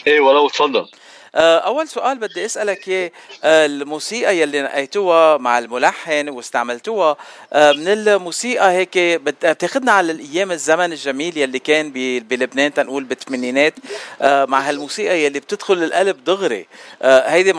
إيه 0.08 0.20
ولو 0.20 0.50
تفضل 0.50 0.88
آه، 1.36 1.58
أول 1.58 1.88
سؤال 1.88 2.18
بدي 2.18 2.46
أسألك 2.46 2.88
إياه. 2.88 3.12
آه، 3.44 3.66
الموسيقى 3.66 4.38
يلي 4.38 4.62
نقيتوها 4.62 5.38
مع 5.38 5.60
الملحن 5.60 6.30
واستعملتوها 6.30 7.18
آه، 7.54 7.72
من 7.72 7.88
الموسيقى 7.88 8.72
هيك 8.72 8.98
بت- 8.98 9.46
بتاخدنا 9.46 9.92
على 9.92 10.12
الأيام 10.12 10.52
الزمن 10.52 10.92
الجميل 10.92 11.38
يلي 11.38 11.60
كان 11.60 11.92
بلبنان 12.20 12.74
تنقول 12.74 13.04
بالثمانينات 13.04 13.74
مع 14.22 14.60
هالموسيقى 14.60 15.20
يلي 15.20 15.40
بتدخل 15.40 15.84
القلب 15.84 16.24
دغري. 16.24 16.68
هيدي 17.02 17.54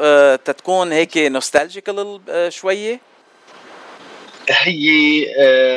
آه، 0.00 0.36
تتكون 0.36 0.92
هيك 0.92 1.16
نوستالجيكال 1.16 2.20
شوية؟ 2.48 3.00
هي 4.50 5.24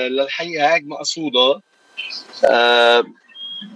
للحقيقة 0.09 0.73
هيك 0.73 0.83
مقصودة. 0.85 1.61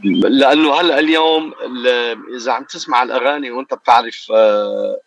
لأنه 0.03 0.73
هلا 0.81 0.99
اليوم 0.99 1.53
ال- 1.65 2.35
إذا 2.35 2.51
عم 2.51 2.63
تسمع 2.63 3.03
الأغاني 3.03 3.51
وأنت 3.51 3.73
بتعرف 3.73 4.31
آه، 4.35 4.99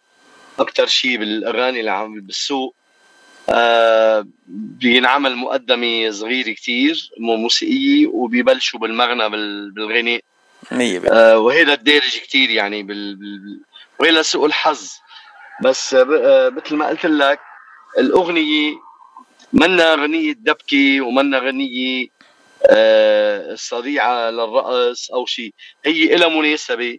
أكثر 0.58 0.86
شيء 0.86 1.18
بالأغاني 1.18 1.80
اللي 1.80 1.90
عم 1.90 2.20
بالسوق 2.20 2.74
آه، 3.50 4.26
بينعمل 4.48 5.36
مقدمة 5.36 6.10
صغيرة 6.10 6.52
كتير 6.52 7.10
مو 7.18 7.36
موسيقية 7.36 8.06
وبيبلشوا 8.06 8.80
بالمغنى 8.80 9.28
بال- 9.28 9.70
بالغناء 9.70 10.20
بالمية. 10.70 11.00
آه، 11.12 11.38
وهذا 11.38 11.72
الدارج 11.74 12.18
كتير 12.18 12.50
يعني 12.50 12.82
بال... 12.82 13.16
بال... 13.16 13.60
وهي 13.98 14.22
سوء 14.22 14.46
الحظ 14.46 14.90
بس 15.62 15.94
آه، 15.94 16.48
مثل 16.48 16.76
ما 16.76 16.86
قلت 16.88 17.06
لك 17.06 17.40
الأغنية 17.98 18.74
منا 19.52 19.94
غنية 19.94 20.32
دبكة 20.32 21.00
ومنا 21.00 21.38
غنية 21.38 22.06
آه، 22.66 23.54
صديعه 23.54 24.30
للرقص 24.30 25.10
أو 25.10 25.26
شيء. 25.26 25.52
هي 25.84 26.06
لها 26.16 26.28
مناسبة. 26.28 26.98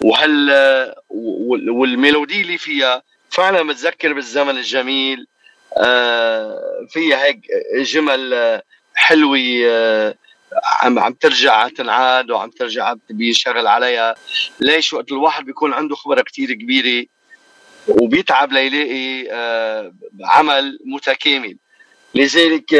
وال- 0.00 1.70
والميلودي 1.70 2.40
اللي 2.40 2.58
فيها 2.58 3.02
فعلا 3.30 3.62
بتذكر 3.62 4.12
بالزمن 4.12 4.56
الجميل. 4.56 5.26
آه، 5.76 6.86
فيها 6.90 7.24
هيك 7.24 7.40
جمل 7.76 8.60
حلوة 8.94 9.38
آه، 9.66 10.14
عم 10.80 10.98
عم 10.98 11.12
ترجع 11.12 11.68
تنعاد 11.68 12.30
وعم 12.30 12.50
ترجع 12.50 12.94
بينشغل 13.10 13.66
عليها. 13.66 14.14
ليش 14.60 14.92
وقت 14.92 15.12
الواحد 15.12 15.44
بيكون 15.44 15.72
عنده 15.72 15.96
خبرة 15.96 16.22
كتير 16.22 16.52
كبيرة 16.52 17.06
وبيتعب 17.88 18.52
ليلاقي 18.52 19.28
عمل 20.24 20.78
متكامل. 20.84 21.56
لذلك 22.14 22.74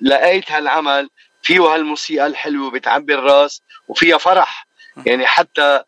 لقيت 0.00 0.50
هالعمل 0.52 1.08
فيه 1.42 1.60
هالموسيقى 1.60 2.26
الحلوة 2.26 2.70
بتعبي 2.70 3.14
الراس 3.14 3.62
وفيها 3.88 4.18
فرح. 4.18 4.66
يعني 5.06 5.26
حتى 5.26 5.82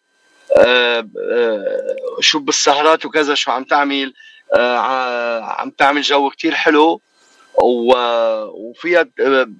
آه، 0.56 1.08
آه، 1.32 1.96
شو 2.20 2.38
بالسهرات 2.38 3.04
وكذا 3.04 3.34
شو 3.34 3.50
عم 3.50 3.64
تعمل 3.64 4.14
آه، 4.56 5.40
عم 5.44 5.70
تعمل 5.70 6.02
جو 6.02 6.30
كتير 6.30 6.54
حلو. 6.54 7.00
وفيها 8.54 9.06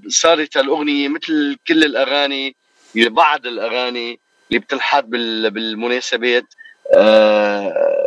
صارت 0.09 0.57
الاغنيه 0.57 1.09
مثل 1.09 1.57
كل 1.69 1.85
الأغاني 1.85 2.57
بعض 2.97 3.47
الأغاني 3.47 4.21
اللي 4.51 4.59
بتنحط 4.61 5.05
بال- 5.05 5.51
بالمناسبات 5.51 6.45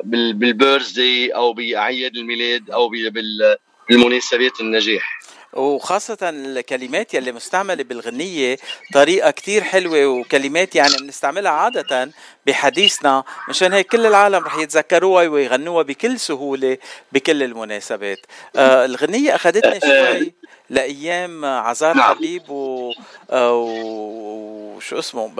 بال- 0.03 0.34
بالبيرثدي 0.34 1.36
أو 1.36 1.53
بأعياد 1.53 2.15
الميلاد 2.15 2.71
بال- 3.10 3.56
بالمناسبات 3.89 4.60
النجاح. 4.62 5.19
وخاصة 5.53 6.17
الكلمات 6.21 7.13
يلي 7.13 7.31
مستعملة 7.31 7.83
بالغنية 7.83 8.57
طريقة 8.93 9.31
كتير 9.31 9.63
حلوة 9.63 10.05
وكلمات 10.05 10.75
يعني 10.75 10.93
بنستعملها 11.01 11.51
عادة 11.51 12.11
بحديثنا. 12.47 13.23
مشان 13.49 13.73
هيك 13.73 13.87
كل 13.87 14.05
العالم 14.05 14.43
رح 14.43 14.57
يتذكروها 14.57 15.27
ويغنوها 15.27 15.83
بكل 15.83 16.19
سهولة 16.19 16.77
بكل 17.11 17.43
المناسبات. 17.43 18.19
آه 18.55 18.85
الغنية 18.85 19.35
أخذتني 19.35 19.79
شوي 19.79 20.33
لأيام 20.69 21.45
عزار 21.45 21.95
نعم. 21.95 22.15
حبيب 22.15 22.49
و... 22.49 22.91
آه، 23.31 23.53
و- 23.53 24.75
وشو 24.75 24.99
اسمه؟ 24.99 25.27
ب... 25.27 25.39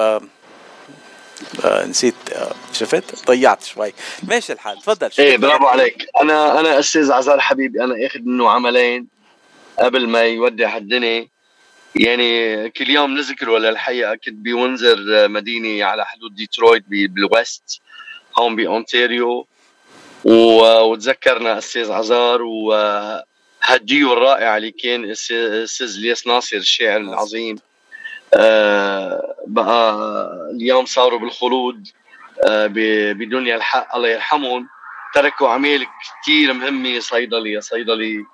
آه 1.66 1.86
نسيت 1.86 2.16
آه 2.34 2.52
شفت؟ 2.74 3.28
ضيعت 3.28 3.64
شوي. 3.64 3.94
ماشي 4.24 4.54
الحال 4.54 4.78
تفضل 4.82 5.10
إيه 5.20 5.38
برافو؟ 5.38 5.66
عليك. 5.66 6.06
أنا 6.22 6.60
أنا 6.60 6.80
أستاذ 6.80 7.12
عازار 7.12 7.40
حبيب 7.40 7.84
أنا 7.84 8.06
أخذ 8.08 8.20
منه 8.20 8.50
عملين. 8.50 9.13
قبل 9.80 10.08
ما 10.08 10.22
يودع 10.22 10.78
الدنيا. 10.78 11.28
يعني 11.96 12.70
كل 12.70 12.90
يوم 12.90 13.18
نذكره 13.18 13.58
للحقيقه 13.58 14.16
كنت 14.16 14.36
بوينزر 14.36 15.28
مدينة 15.28 15.86
على 15.86 16.06
حدود 16.06 16.36
ديترويت 16.36 16.84
بالويست 16.88 17.82
هون 18.40 18.56
بأونتاريو. 18.56 19.48
وتذكرنا 20.24 21.58
أستاذ 21.58 21.92
عازار 21.92 22.42
وهالديو 22.42 24.14
الرائع 24.14 24.58
اللي 24.58 24.72
كان 24.72 25.12
أستاذ 25.12 25.98
إلياس 25.98 26.28
ناصر 26.28 26.58
الشاعر 26.58 27.02
العظيم. 27.02 27.56
آه، 28.34 29.36
بقى 29.48 29.96
اليوم 30.52 30.86
صاروا 30.86 31.20
بالخلود 31.20 31.88
آه، 32.48 32.68
بدنيا 33.14 33.56
الحق 33.56 33.96
الله 33.96 34.10
يرحمهم. 34.10 34.68
تركوا 35.14 35.48
اعمال 35.48 35.86
كثير 36.22 36.54
مهمة 36.54 37.00
صيدلي. 37.00 37.52
يا 37.52 37.60
صيدلي 37.60 38.26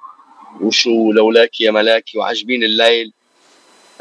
وشو 0.62 1.12
لولاك 1.12 1.62
يا 1.62 1.72
ملاكي 1.72 2.18
وعجبين 2.18 2.64
الليل. 2.64 3.14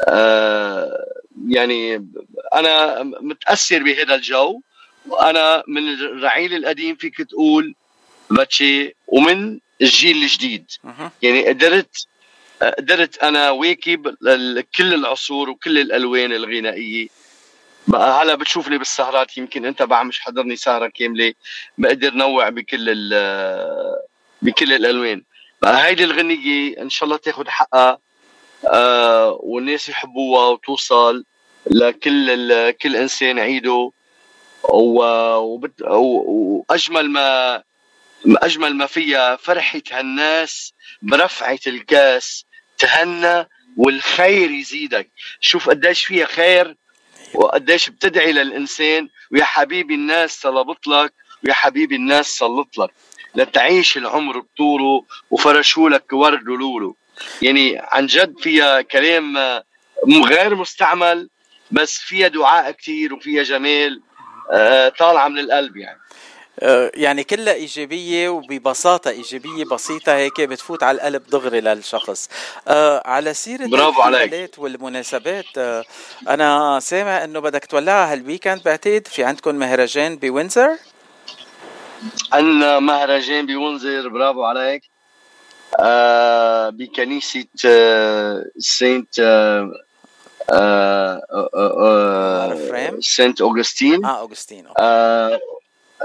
آه 0.09 1.05
يعني 1.49 2.05
أنا 2.53 3.03
متأثر 3.03 3.83
بهذا 3.83 4.15
الجو. 4.15 4.61
وأنا 5.07 5.63
من 5.67 5.89
الرعيل 5.93 6.53
القديم 6.53 6.95
فيك 6.95 7.21
تقول 7.21 7.75
باتشي 8.29 8.95
ومن 9.07 9.59
الجيل 9.81 10.23
الجديد. 10.23 10.65
يعني 11.21 11.47
قدرت 11.47 12.07
قدرت 12.77 13.17
أنا 13.17 13.49
واكب 13.49 14.15
كل 14.77 14.93
العصور 14.93 15.49
وكل 15.49 15.77
الألوان 15.77 16.31
الغنائية. 16.33 17.07
بقى 17.87 18.23
هلا 18.23 18.35
بتشوفني 18.35 18.77
بالسهرات 18.77 19.37
يمكن 19.37 19.65
أنت 19.65 19.83
بعد 19.83 20.05
مش 20.05 20.19
حضرني 20.19 20.55
سهرة 20.55 20.87
كاملة. 20.87 21.33
بقدر 21.77 22.13
نوع 22.13 22.49
بكل 22.49 22.89
ال- 22.89 23.95
بكل 24.41 24.73
الألوان. 24.73 25.17
بقى 25.17 25.29
هيدي 25.65 26.03
الغنية 26.03 26.81
إن 26.81 26.89
شاء 26.89 27.05
الله 27.05 27.17
تاخذ 27.17 27.47
حقها 27.49 27.97
آه 28.73 29.39
والناس 29.43 29.89
يحبوها 29.89 30.47
وتوصل 30.47 31.23
لكل 31.67 32.71
كل 32.71 32.95
إنسان 32.95 33.39
عيده 33.39 33.91
و- 34.63 35.35
وبت- 35.35 35.81
و- 35.81 36.63
وأجمل 36.69 37.09
ما 37.09 37.63
أجمل 38.25 38.75
ما 38.75 38.85
فيها 38.85 39.35
فرحة 39.35 39.81
هالناس 39.91 40.73
برفعة 41.01 41.59
الكاس 41.67 42.45
تهنى 42.77 43.47
والخير 43.77 44.51
يزيدك. 44.51 45.11
شوف 45.39 45.69
قديش 45.69 46.05
فيها 46.05 46.25
خير 46.25 46.75
وقديش 47.33 47.89
بتدعي 47.89 48.31
للإنسان 48.31 49.09
ويا 49.31 49.43
حبيبي 49.45 49.93
الناس 49.95 50.39
طلبت 50.41 50.87
لك 50.87 51.13
ويا 51.45 51.53
حبيبي 51.53 51.95
الناس 51.95 52.27
صلت 52.37 52.77
لك. 52.77 52.89
لتعيش 53.35 53.97
العمر 53.97 54.39
بطوله 54.39 55.03
وفرشوا 55.31 55.89
لك 55.89 56.13
ورد 56.13 56.49
ولولو 56.49 56.95
يعني 57.41 57.77
عن 57.79 58.05
جد 58.05 58.39
فيها 58.39 58.81
كلام 58.81 59.37
آه، 59.37 59.63
غير 60.25 60.55
مستعمل 60.55 61.29
بس 61.71 61.97
فيها 61.97 62.27
دعاء 62.27 62.71
كتير 62.71 63.13
وفيها 63.13 63.43
جمال 63.43 64.01
آه، 64.51 64.89
طالعة 64.89 65.27
من 65.27 65.39
القلب 65.39 65.77
يعني. 65.77 65.99
آه، 66.59 66.91
يعني 66.95 67.23
كلها 67.23 67.53
إيجابية 67.53 68.29
وببساطة 68.29 69.09
إيجابية 69.09 69.65
بسيطة 69.65 70.15
هيك 70.15 70.41
بتفوت 70.41 70.83
على 70.83 70.95
القلب 70.95 71.23
دغري 71.29 71.61
للشخص. 71.61 72.29
آه 72.67 73.03
على 73.05 73.33
سيرة 73.33 73.67
برافو 73.67 74.01
عليك. 74.01 74.51
والمناسبات 74.57 75.57
آه 75.57 75.85
أنا 76.29 76.79
سامع 76.79 77.23
إنه 77.23 77.39
بدك 77.39 77.65
تولعها 77.65 78.13
هال 78.13 78.24
weekend 78.24 78.63
بعتقد 78.63 79.07
في 79.07 79.23
عندكم 79.23 79.55
مهرجان 79.55 80.15
بوينزر 80.15 80.77
عندنا 82.31 82.79
مهرجان 82.79 83.45
بوينزر 83.45 84.09
برافو 84.09 84.43
عليك. 84.43 84.83
آه 85.79 86.69
بكنيسة 86.69 87.45
آه 87.65 88.45
سانت 88.57 89.19
آه 90.49 91.21
سانت 92.99 93.41
أوغسطين 93.41 94.05
أوغسطين 94.05 94.67
okay. 94.67 94.81
آه 94.81 95.39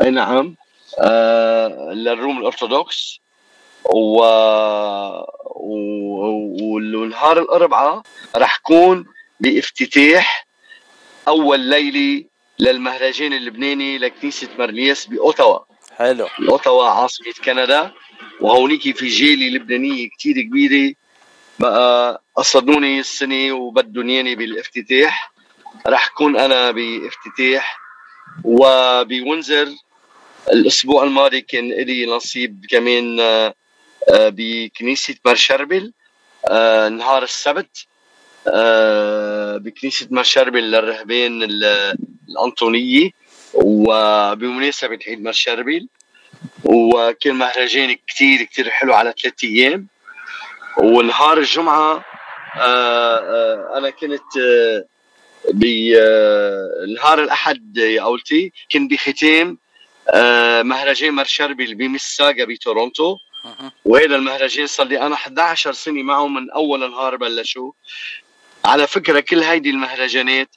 أي 0.03 0.11
نعم. 0.11 0.55
آه 0.99 1.93
للروم 1.93 2.39
الأرثوذكس. 2.39 3.21
و... 3.85 4.19
و... 5.57 5.75
والنهار 6.63 7.39
الأربعاء 7.39 8.03
رح 8.37 8.57
كون 8.57 9.07
بافتتاح 9.41 10.47
أول 11.29 11.61
ليلة 11.61 12.25
للمهرجان 12.59 13.33
اللبناني 13.33 13.99
لكنيسة 13.99 14.49
مرلياس 14.59 15.07
بأوتاوا. 15.07 15.59
حلو. 15.99 16.27
اوتاوا 16.51 16.85
عاصمة 16.85 17.33
كندا 17.45 17.91
وهونيك 18.41 18.97
في 18.97 19.09
جالية 19.09 19.51
لبنانية 19.51 20.09
كتير 20.09 20.41
كبيرة. 20.43 20.95
بقى 21.59 22.23
قصدوني 22.37 23.01
السنة 23.01 23.53
وبدهم 23.53 24.09
ياني 24.09 24.35
بالافتتاح. 24.35 25.33
رح 25.87 26.09
كون 26.09 26.37
أنا 26.37 26.71
بافتتاح. 26.71 27.79
وبونزر 28.45 29.69
الأسبوع 30.53 31.05
الماضي 31.05 31.41
كان 31.41 31.69
لي 31.73 32.07
نصيب 32.07 32.67
كمان 32.71 33.21
آه، 33.21 33.55
بكنيسة 34.13 35.15
مرشربل 35.27 35.93
آه، 36.51 36.89
نهار 36.89 37.23
السبت. 37.23 37.87
آه، 38.49 39.57
بكنيسة 39.57 40.09
مرشربل 40.11 40.71
للرهبان 40.71 41.43
ال- 41.43 41.97
وبمناسبة 43.55 44.99
عيد 45.07 45.23
مرشربل 45.23 45.89
وكان 46.65 47.35
مهرجان 47.35 47.97
كتير 48.07 48.43
كتير 48.43 48.71
حلو 48.71 48.95
على 48.95 49.15
ثلاث 49.23 49.45
أيام. 49.45 49.87
ونهار 50.79 51.39
الجمعة 51.39 52.05
آه 52.57 53.19
آه 53.19 53.79
أنا 53.79 53.91
كنت 53.91 54.37
آه 54.43 54.85
بنهار 55.53 57.23
الأحد 57.23 57.77
يا 57.77 58.03
قولتي 58.03 58.53
كنت 58.73 58.91
بختام 58.91 59.59
آه 60.11 60.63
مهرجان 60.63 61.15
مرشربل 61.15 61.75
بميساغا 61.75 62.45
بتورونتو. 62.45 63.17
مهم. 63.45 63.71
وهذا 63.85 64.17
المهرجان 64.17 64.67
صار 64.67 64.87
لي 64.87 65.01
أنا 65.01 65.15
11 65.15 65.73
سنة 65.73 66.03
معه 66.03 66.27
من 66.29 66.51
أول 66.51 66.91
نهار 66.91 67.17
بلشوا 67.17 67.73
على 68.65 68.87
فكرة 68.87 69.21
كل 69.21 69.39
هيدي 69.43 69.71
المهرجانات 69.71 70.49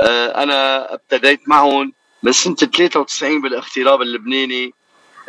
أنا 0.00 0.92
ابتديت 0.94 1.48
معهم 1.48 1.92
من 2.24 2.32
سنه 2.32 2.54
93 2.54 3.40
بالاغتراب 3.42 4.02
اللبناني 4.02 4.72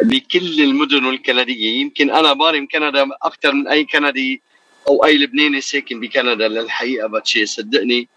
بكل 0.01 0.61
المدن 0.61 1.09
الكنديه 1.09 1.81
يمكن 1.81 2.11
أنا 2.11 2.33
بارم 2.33 2.67
كندا 2.71 3.07
أكثر 3.23 3.51
من 3.51 3.67
أي 3.67 3.83
كندي 3.83 4.41
أو 4.87 5.05
أي 5.05 5.17
لبناني 5.17 5.61
ساكن 5.61 5.99
بكندا 5.99 6.47
للحقيقة 6.47 7.07
باتشي 7.07 7.45
صدقني 7.45 8.07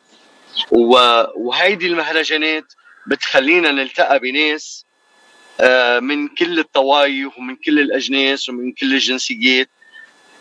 وهيدي 0.70 1.86
المهرجانات 1.86 2.72
بتخلينا 3.06 3.70
نلتقى 3.70 4.18
بناس 4.18 4.84
آه، 5.60 5.98
من 6.00 6.28
كل 6.28 6.58
الطوائف 6.58 7.38
ومن 7.38 7.56
كل 7.56 7.78
الأجناس 7.80 8.48
ومن 8.48 8.72
كل 8.72 8.92
الجنسيات. 8.94 9.68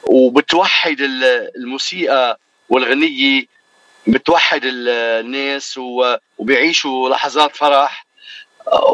وبتوحد 0.04 1.02
ال- 1.02 1.50
الموسيقى 1.58 2.40
والغنية 2.70 3.46
بتوحد 4.08 4.62
ال- 4.66 4.90
الناس 5.26 5.80
وبيعيشوا 6.40 7.10
لحظات 7.10 7.56
فرح. 7.56 8.07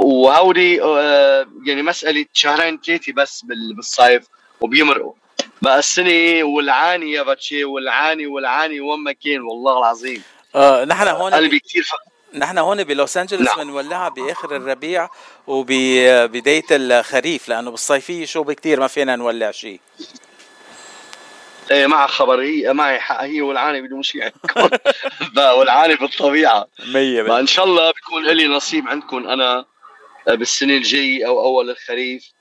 وهودي 0.03 0.81
آه، 0.81 1.47
يعني 1.65 1.81
مسألة 1.81 2.25
شهرين 2.33 2.79
ثلاثة 2.85 3.13
بس 3.13 3.41
بال- 3.41 3.73
بالصيف 3.75 4.23
وبيمرقوا. 4.61 5.13
بقى 5.61 5.79
السنة 5.79 6.43
والعاني 6.43 7.11
يا 7.11 7.23
باتشي 7.23 7.63
والعاني 7.63 8.27
والعاني 8.27 8.79
وين 8.81 8.99
ما 8.99 9.11
كان 9.11 9.41
والله 9.41 9.77
العظيم. 9.79 10.23
آه 10.55 10.85
نحن 10.85 11.07
هون 11.07 11.33
قلبي 11.33 11.59
كثير 11.59 11.83
ف... 11.83 11.91
نحن 12.37 12.57
هون 12.57 12.83
بلوس 12.83 13.17
أنجلوس 13.17 13.47
نعم. 13.47 13.67
بنولعها 13.67 14.09
بآخر 14.09 14.55
الربيع 14.55 15.09
وبدايه 15.47 16.63
الخريف 16.71 17.49
لأنه 17.49 17.71
بالصيفية 17.71 18.25
شوب 18.25 18.51
كتير 18.51 18.79
ما 18.79 18.87
فينا 18.87 19.15
نولع 19.15 19.51
شيء 19.51 19.79
إيه 21.71 21.87
معك 21.87 22.09
خبر 22.09 22.41
هي 22.41 22.73
معي 22.73 22.99
حق 22.99 23.23
هي 23.23 23.41
والعاني 23.41 23.81
بدون 23.81 24.03
شيء 24.03 24.23
عندكم 24.23 24.77
بقى 25.35 25.57
والعاني 25.59 25.95
بالطبيعة. 25.95 26.67
100 26.87 27.21
بقى 27.21 27.39
ان 27.39 27.47
شاء 27.47 27.65
الله 27.65 27.91
بيكون 27.91 28.27
لي 28.27 28.47
نصيب 28.47 28.87
عندكم 28.87 29.27
أنا 29.27 29.65
آه، 30.27 30.35
بالسنه 30.35 30.73
الجايه 30.73 31.27
أو 31.27 31.43
أول 31.45 31.69
الخريف. 31.69 32.31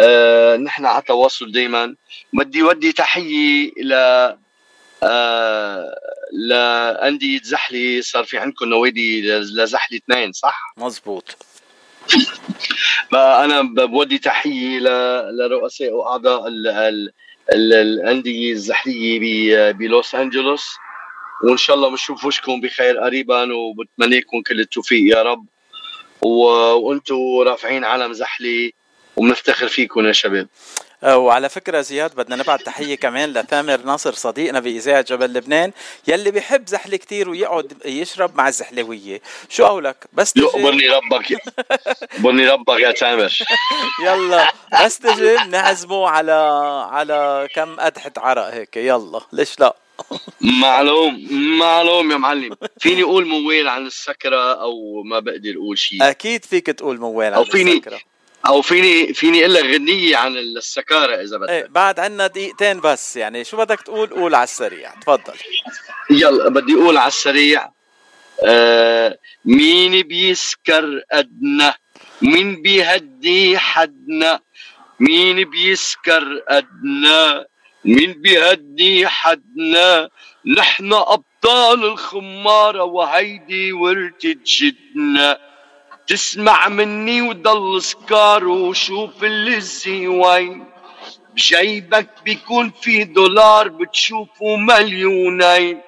آه 0.00 0.56
نحن 0.56 0.86
على 0.86 1.02
تواصل 1.02 1.52
دائما 1.52 1.94
بدي 2.32 2.62
ودي 2.62 2.92
تحية 2.92 3.70
ل 3.82 3.92
آه 5.02 5.94
لانديه 6.32 7.40
زحلي 7.42 8.02
صار 8.02 8.24
في 8.24 8.38
عندكم 8.38 8.64
نوادي 8.68 9.22
لزحلي 9.32 9.98
اثنين 9.98 10.32
صح؟ 10.32 10.74
مزبوط. 10.76 11.36
ب- 13.12 13.80
بودي 13.80 14.18
تحية 14.18 14.78
ل- 14.78 15.36
لرؤساء 15.38 15.90
وأعضاء 15.92 16.48
ال- 16.48 16.68
ال- 16.68 16.78
ال- 16.78 17.12
الانديه 17.52 18.52
الزحلية 18.52 19.70
بلوس 19.70 20.14
أنجلوس. 20.14 20.76
وإن 21.44 21.56
شاء 21.56 21.76
الله 21.76 21.90
بنشوف 21.90 22.24
وشكم 22.24 22.60
بخير 22.60 22.98
قريبا 22.98 23.54
وبتمنى 23.54 24.18
لكم 24.18 24.42
كل 24.42 24.60
التوفيق 24.60 25.16
يا 25.16 25.22
رب. 25.22 25.46
وأنتم 26.20 27.38
رافعين 27.46 27.84
علم 27.84 28.12
زحلي 28.12 28.72
وبنفتخر 29.16 29.68
فيكم 29.68 30.06
يا 30.06 30.12
شباب. 30.12 30.48
وعلى 31.02 31.48
فكرة 31.48 31.80
زياد 31.80 32.14
بدنا 32.14 32.36
نبعت 32.36 32.62
تحية 32.62 32.94
كمان 32.94 33.32
لثامر 33.32 33.76
ناصر 33.82 34.12
صديقنا 34.14 34.60
بإذاعة 34.60 35.00
جبل 35.02 35.32
لبنان 35.32 35.72
يلي 36.08 36.30
بيحب 36.30 36.68
زحلة 36.68 36.96
كتير 36.96 37.30
ويقعد 37.30 37.72
يشرب 37.84 38.36
مع 38.36 38.48
الزحلوية. 38.48 39.20
شو 39.48 39.64
قولك؟ 39.66 40.06
بس 40.12 40.32
تجي. 40.32 40.44
يقبرني 40.44 40.88
ربك 40.88 41.30
يقبرني 41.30 42.48
ربك 42.52 42.80
يا 42.80 42.92
تامر. 42.92 43.38
يلا 44.04 44.52
بس 44.84 44.98
تجي 44.98 45.34
نعزمه 45.50 46.08
على 46.08 46.32
على 46.90 47.48
كم 47.54 47.76
قدحة 47.80 48.12
عرق 48.16 48.44
هيك. 48.54 48.76
يلا 48.76 49.20
ليش 49.32 49.60
لا؟ 49.60 49.76
معلوم 50.40 51.26
معلوم 51.58 52.10
يا 52.12 52.16
معلم. 52.16 52.56
فيني 52.80 53.02
أقول 53.02 53.26
موال 53.26 53.68
عن 53.68 53.86
السكرة 53.86 54.54
أو 54.62 55.02
ما 55.02 55.18
بقدر 55.18 55.54
أقول 55.56 55.78
شيء 55.78 55.98
أكيد 56.10 56.44
فيك 56.44 56.66
تقول 56.66 56.98
موال 57.00 57.32
أو 57.34 57.40
عن 57.42 57.48
فيني- 57.50 57.72
السكرة. 57.72 58.00
أو 58.46 58.62
فيني 58.62 59.14
فيني 59.14 59.40
أقول 59.40 59.54
لك 59.54 59.64
غنية 59.64 60.16
عن 60.16 60.36
السكارة 60.36 61.22
إذا 61.22 61.38
بدك. 61.38 61.50
إيه 61.50 61.66
بعد 61.66 62.00
عنا 62.00 62.26
دقيقتين 62.26 62.80
بس 62.80 63.16
يعني 63.16 63.44
شو 63.44 63.56
بدك 63.56 63.80
تقول؟ 63.80 64.08
قول 64.10 64.34
على 64.34 64.44
السريع 64.44 64.94
تفضل. 64.94 65.34
يلا 66.10 66.48
بدي 66.48 66.74
أقول 66.74 66.96
على 66.96 67.08
السريع 67.08 67.70
آه 68.44 69.18
مين 69.44 70.02
بيسكر 70.02 71.02
قدنا 71.12 71.74
مين 72.22 72.62
بيهدي 72.62 73.58
حدنا 73.58 74.40
مين 75.00 75.50
بيسكر 75.50 76.42
قدنا 76.50 77.46
مين 77.84 78.12
بيهدي 78.12 79.08
حدنا 79.08 80.10
نحن 80.56 80.92
أبطال 80.92 81.84
الخمارة 81.84 82.82
وهيدي 82.82 83.72
ورثة 83.72 84.36
جدنا 84.46 85.38
تسمع 86.06 86.68
مني 86.68 87.22
وضل 87.22 87.82
سكار 87.82 88.48
وشوف 88.48 89.24
اللي 89.24 90.06
وين 90.06 90.64
بجيبك 91.34 92.10
بيكون 92.24 92.72
في 92.80 93.04
دولار 93.04 93.68
بتشوفه 93.68 94.56
مليونين. 94.56 95.80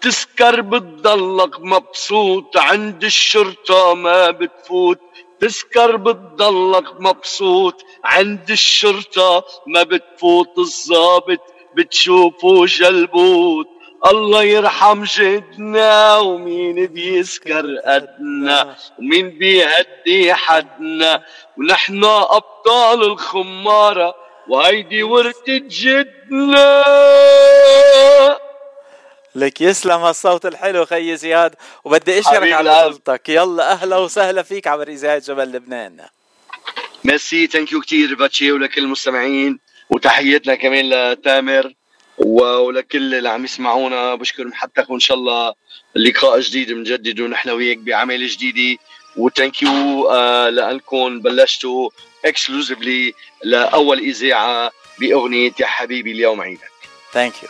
تسكر 0.00 0.60
بتضلك 0.60 1.60
مبسوط 1.60 2.56
عند 2.56 3.04
الشرطة 3.04 3.94
ما 3.94 4.30
بتفوت. 4.30 5.00
تسكر 5.40 5.96
بتضلك 5.96 7.00
مبسوط 7.00 7.84
عند 8.04 8.50
الشرطة 8.50 9.44
ما 9.66 9.82
بتفوت. 9.82 10.58
الضابط 10.58 11.40
بتشوفه 11.76 12.64
جلبوت. 12.66 13.68
الله 14.04 14.42
يرحم 14.42 15.04
جدنا 15.04 16.16
ومين 16.16 16.86
بيسكر 16.86 17.64
قدنا 17.86 18.76
ومين 18.98 19.30
بيهدي 19.30 20.34
حدنا 20.34 21.24
ونحن 21.58 22.04
أبطال 22.04 23.02
الخمارة 23.02 24.14
وهيدي 24.48 25.02
ورثة 25.02 25.62
جدنا. 25.68 26.84
لك 29.34 29.60
يسلم 29.60 30.00
هالصوت 30.00 30.46
الحلو 30.46 30.84
خيي 30.84 31.16
زياد 31.16 31.54
وبدي 31.84 32.18
اشكرك 32.18 32.52
على. 32.52 32.74
طولتك 32.82 33.28
يلا 33.28 33.72
أهلا 33.72 33.96
وسهلا 33.96 34.42
فيك 34.42 34.66
عبر 34.66 34.88
إذاعة 34.88 35.18
جبل 35.18 35.52
لبنان. 35.52 36.00
merci 37.04 37.46
thank 37.46 37.72
you 37.72 37.80
كثير 37.80 38.14
باتشي 38.14 38.52
ولكل 38.52 38.82
المستمعين 38.82 39.58
وتحياتنا 39.90 40.54
كمان 40.54 40.90
لتامر. 40.90 41.72
ولكل 42.18 43.14
اللي 43.14 43.28
عم 43.28 43.44
يسمعونا 43.44 44.14
بشكر 44.14 44.44
محبتك 44.44 44.90
وان 44.90 45.00
شاء 45.00 45.16
الله 45.16 45.54
لقاء 45.96 46.40
جديد 46.40 46.72
بنجدد 46.72 47.20
ونحن 47.20 47.50
وياك 47.50 47.78
بعمل 47.78 48.26
جديده 48.26 48.82
و 49.16 49.24
thank 49.24 49.62
you 49.62 50.10
آه 50.10 50.48
لأنكم 50.48 51.20
بلشتوا 51.20 51.90
exclusively 52.24 53.14
لأول 53.44 53.98
إذاعة 53.98 54.70
بأغنية 55.00 55.52
يا 55.60 55.66
حبيبي 55.66 56.12
اليوم 56.12 56.40
عيدك. 56.40 56.70
ثانك 57.12 57.42
يو 57.42 57.48